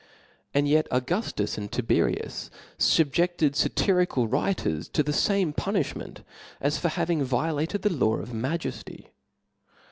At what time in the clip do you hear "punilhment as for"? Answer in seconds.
5.53-6.89